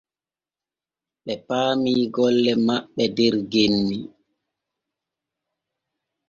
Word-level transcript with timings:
Ɓe 1.25 1.33
paami 1.47 1.91
golle 2.15 2.51
maɓɓe 2.67 3.03
der 3.17 3.35
genni. 3.51 3.97